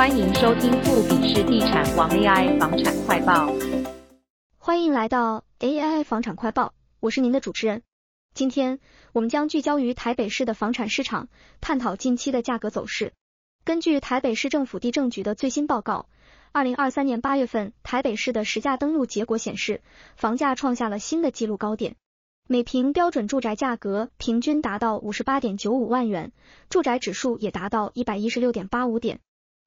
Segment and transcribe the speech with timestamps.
[0.00, 3.52] 欢迎收听富比士地产王 AI 房产快报。
[4.56, 7.82] 欢迎来到 AI 房产快报，我是您的主持人。
[8.32, 8.80] 今天
[9.12, 11.28] 我们将聚焦于台北市的房产市场，
[11.60, 13.12] 探讨近期的价格走势。
[13.62, 16.06] 根据台北市政府地政局的最新报告，
[16.50, 19.82] 二零二三年八月份台北市的实价登录结果显示，
[20.16, 21.96] 房价创下了新的纪录高点，
[22.48, 26.32] 每平标准住宅价格平均达到五十八点九五万元，
[26.70, 29.20] 住宅指数也达到一百一十六点八五点。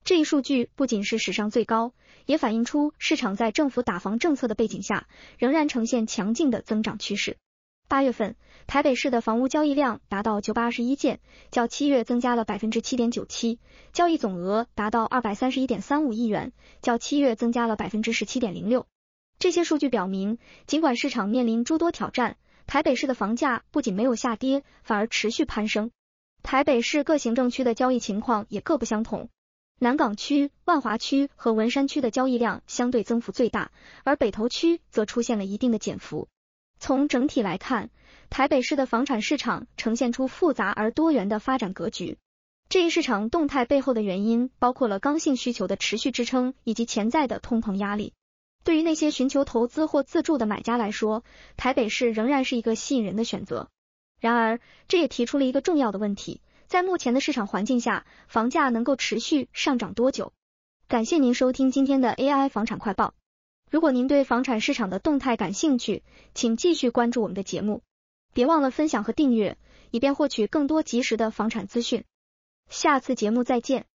[0.05, 1.93] 这一数据不仅是史上最高，
[2.25, 5.07] 也反映出市场在政府打房政策的背景下，
[5.37, 7.37] 仍然呈现强劲的增长趋势。
[7.87, 8.35] 八月份，
[8.67, 11.21] 台北市的房屋交易量达到九百二十一件，
[11.51, 13.59] 较七月增加了百分之七点九七，
[13.93, 18.87] 交易总额达到二百三十一点三五亿元，较七月增加了百分之十七点零六。
[19.39, 22.35] 这些数据表明，尽管市场面临诸多挑战，
[22.67, 25.91] 台北市的房价不仅没有下跌，反而持续攀升。
[26.41, 29.29] 台北市各行政区的交易情况也各不相同，
[29.83, 33.69] 南港区、万华区和文山区的交易量相对增幅最大，
[34.05, 36.29] 而北投区则出现了一定的减幅。
[36.79, 37.89] 从整体来看，
[38.29, 42.17] 台北市的房产市场呈现出复杂而多元的发展格局。
[42.69, 48.13] 这一市场动态背后的原因包括了刚性需求的持续支撑以及潜在的通膨压力。
[48.63, 51.25] 对于那些寻求投资或自住的买家来说，
[51.57, 53.67] 台北市仍然是一个吸引人的选择。
[54.21, 60.33] 然而，这也提出了一个重要的问题：在目前的市场环境下，房价能够持续上涨多久？
[60.87, 63.13] 感谢您收听今天的 AI 房产快报。
[63.69, 66.03] 如果您对房产市场的动态感兴趣，
[66.33, 67.81] 请继续关注我们的节目，
[68.33, 69.57] 别忘了分享和订阅，
[69.91, 72.03] 以便获取更多及时的房产资讯。
[72.69, 73.85] 下次节目再见。